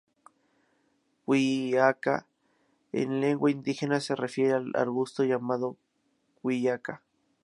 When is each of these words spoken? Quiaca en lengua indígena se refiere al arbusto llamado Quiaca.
Quiaca 1.27 2.25
en 2.91 3.21
lengua 3.21 3.51
indígena 3.51 3.99
se 3.99 4.15
refiere 4.15 4.53
al 4.55 4.71
arbusto 4.73 5.23
llamado 5.25 5.77
Quiaca. 6.41 7.03